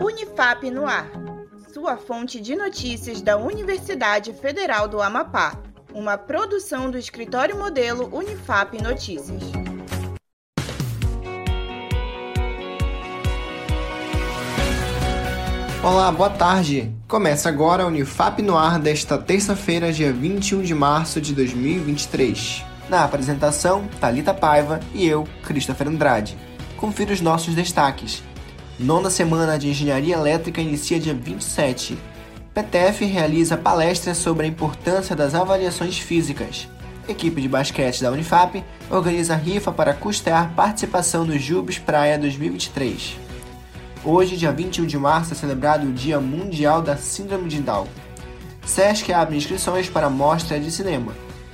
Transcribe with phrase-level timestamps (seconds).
[0.00, 1.10] Unifap no ar.
[1.72, 5.60] Sua fonte de notícias da Universidade Federal do Amapá.
[5.92, 9.42] Uma produção do escritório modelo Unifap Notícias.
[15.82, 16.94] Olá, boa tarde.
[17.08, 22.64] Começa agora a Unifap no ar desta terça-feira, dia 21 de março de 2023.
[22.88, 26.38] Na apresentação, Talita Paiva e eu, Christopher Andrade.
[26.76, 28.22] Confira os nossos destaques.
[28.78, 31.98] Nona semana de Engenharia Elétrica inicia dia 27.
[32.54, 36.68] PTF realiza palestra sobre a importância das avaliações físicas.
[37.06, 43.18] Equipe de basquete da Unifap organiza rifa para custear participação no Jubes Praia 2023.
[44.04, 47.86] Hoje, dia 21 de março, é celebrado o Dia Mundial da Síndrome de Down.
[48.64, 51.12] SESC abre inscrições para mostra de cinema.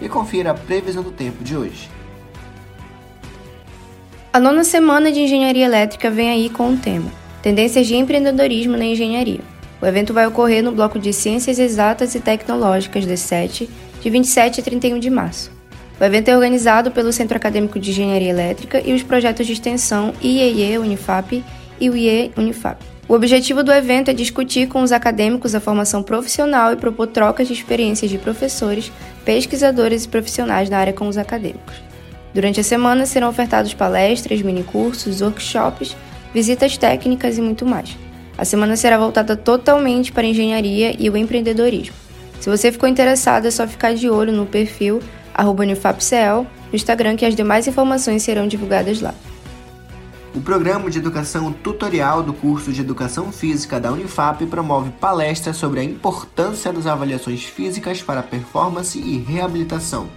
[0.00, 1.90] E confira a previsão do tempo de hoje.
[4.32, 7.10] A nona semana de Engenharia Elétrica vem aí com o tema
[7.42, 9.40] Tendências de Empreendedorismo na Engenharia.
[9.82, 13.68] O evento vai ocorrer no bloco de Ciências Exatas e Tecnológicas D7,
[14.00, 15.50] de 27 a 31 de março.
[16.00, 20.14] O evento é organizado pelo Centro Acadêmico de Engenharia Elétrica e os projetos de extensão
[20.22, 21.44] IEE Unifap
[21.80, 22.80] e o IE Unifap.
[23.08, 27.48] O objetivo do evento é discutir com os acadêmicos a formação profissional e propor trocas
[27.48, 28.92] de experiências de professores,
[29.24, 31.89] pesquisadores e profissionais na área com os acadêmicos.
[32.32, 35.96] Durante a semana serão ofertados palestras, minicursos, workshops,
[36.32, 37.96] visitas técnicas e muito mais.
[38.38, 41.94] A semana será voltada totalmente para a engenharia e o empreendedorismo.
[42.40, 45.00] Se você ficou interessado, é só ficar de olho no perfil
[45.48, 49.14] UnifapCL no Instagram que as demais informações serão divulgadas lá.
[50.34, 55.80] O programa de educação tutorial do curso de Educação Física da Unifap promove palestras sobre
[55.80, 60.08] a importância das avaliações físicas para performance e reabilitação.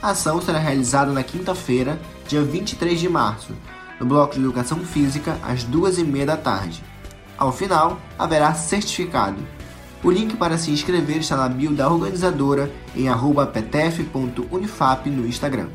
[0.00, 3.52] A ação será realizada na quinta-feira, dia 23 de março,
[3.98, 6.84] no Bloco de Educação Física, às duas e meia da tarde.
[7.36, 9.36] Ao final, haverá certificado.
[10.04, 13.06] O link para se inscrever está na bio da organizadora em
[13.52, 15.66] ptf.unifap no Instagram.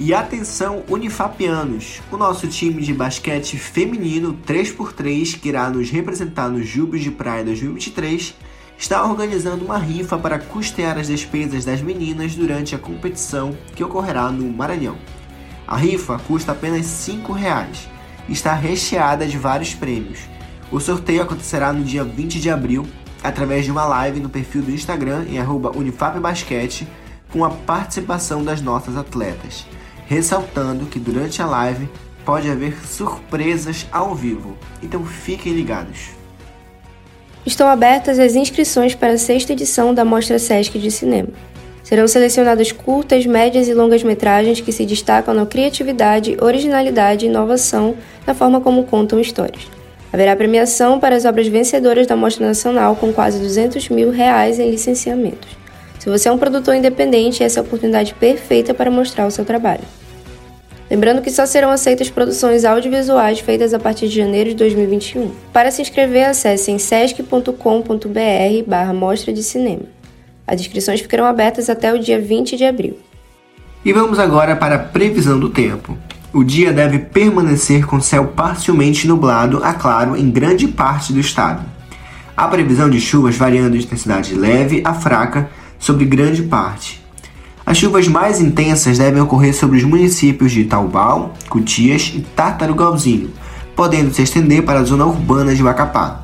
[0.01, 6.65] E atenção Unifapianos, o nosso time de basquete feminino 3x3 que irá nos representar nos
[6.65, 8.33] Jubes de Praia 2023
[8.77, 14.31] está organizando uma rifa para custear as despesas das meninas durante a competição que ocorrerá
[14.31, 14.95] no Maranhão.
[15.67, 17.89] A rifa custa apenas R$ reais
[18.29, 20.19] e está recheada de vários prêmios.
[20.71, 22.87] O sorteio acontecerá no dia 20 de abril
[23.21, 25.39] através de uma live no perfil do Instagram em
[25.77, 26.87] unifapbasquete
[27.33, 29.65] com a participação das nossas atletas
[30.09, 31.87] ressaltando que durante a live
[32.25, 36.09] pode haver surpresas ao vivo, então fiquem ligados.
[37.45, 41.29] Estão abertas as inscrições para a sexta edição da Mostra Sesc de Cinema.
[41.83, 47.95] Serão selecionadas curtas, médias e longas metragens que se destacam na criatividade, originalidade e inovação
[48.25, 49.67] na forma como contam histórias.
[50.11, 54.71] Haverá premiação para as obras vencedoras da Mostra Nacional com quase 200 mil reais em
[54.71, 55.55] licenciamentos.
[55.99, 59.45] Se você é um produtor independente, essa é a oportunidade perfeita para mostrar o seu
[59.45, 59.98] trabalho.
[60.89, 65.31] Lembrando que só serão aceitas produções audiovisuais feitas a partir de janeiro de 2021.
[65.53, 67.53] Para se inscrever, acesse em sesc.com.br
[68.65, 69.83] barra Mostra de Cinema.
[70.47, 72.97] As inscrições ficarão abertas até o dia 20 de abril.
[73.85, 75.95] E vamos agora para a previsão do tempo.
[76.33, 81.63] O dia deve permanecer com céu parcialmente nublado a claro em grande parte do estado.
[82.35, 87.01] Há previsão de chuvas variando de intensidade leve a fraca sobre grande parte.
[87.69, 93.29] As chuvas mais intensas devem ocorrer sobre os municípios de Taubal, Cutias e Tartarugalzinho,
[93.75, 96.23] podendo se estender para a zona urbana de Macapá.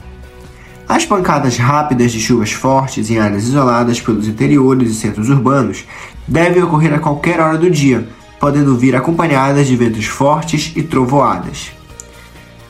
[0.90, 5.86] As pancadas rápidas de chuvas fortes em áreas isoladas pelos interiores e centros urbanos
[6.28, 8.10] devem ocorrer a qualquer hora do dia,
[8.40, 11.70] podendo vir acompanhadas de ventos fortes e trovoadas.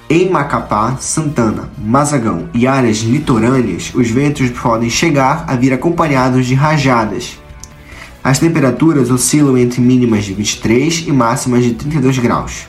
[0.09, 6.53] Em Macapá, Santana, Mazagão e áreas litorâneas, os ventos podem chegar a vir acompanhados de
[6.55, 7.44] rajadas.
[8.25, 12.67] As temperaturas oscilam entre mínimas de 23 e máximas de 32 graus.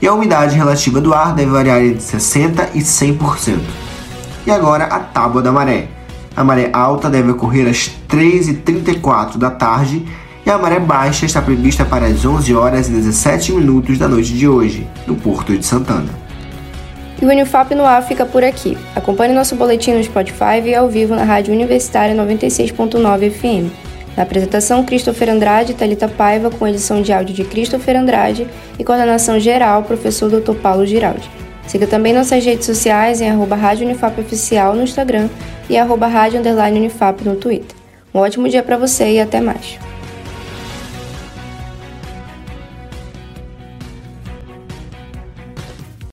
[0.00, 3.58] E a umidade relativa do ar deve variar entre 60% e 100%.
[4.46, 5.88] E agora a tábua da maré.
[6.36, 10.06] A maré alta deve ocorrer às 3h34 da tarde
[10.46, 14.32] e a maré baixa está prevista para as 11 horas e 17 minutos da noite
[14.32, 16.14] de hoje, no Porto de Santana.
[17.20, 18.78] E o Unifap no ar fica por aqui.
[18.94, 23.93] Acompanhe nosso boletim no Spotify e ao vivo na Rádio Universitária 96.9 FM.
[24.16, 28.46] Na apresentação, Christopher Andrade e Thalita Paiva, com edição de áudio de Christopher Andrade
[28.78, 30.54] e coordenação geral, professor Dr.
[30.54, 31.28] Paulo Giraldi.
[31.66, 35.28] Siga também nossas redes sociais em arroba Rádio Unifap Oficial no Instagram
[35.68, 37.76] e arroba Rádio Unifap no Twitter.
[38.14, 39.83] Um ótimo dia para você e até mais.